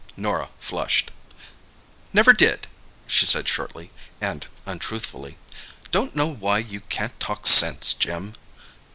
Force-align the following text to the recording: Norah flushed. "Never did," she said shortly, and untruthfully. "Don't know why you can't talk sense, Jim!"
Norah 0.17 0.49
flushed. 0.57 1.11
"Never 2.11 2.33
did," 2.33 2.65
she 3.05 3.27
said 3.27 3.47
shortly, 3.47 3.91
and 4.19 4.47
untruthfully. 4.65 5.37
"Don't 5.91 6.15
know 6.15 6.25
why 6.33 6.57
you 6.57 6.79
can't 6.79 7.19
talk 7.19 7.45
sense, 7.45 7.93
Jim!" 7.93 8.33